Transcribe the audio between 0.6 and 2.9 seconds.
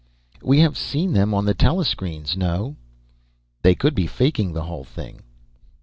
have seen them on the telescreens, no?"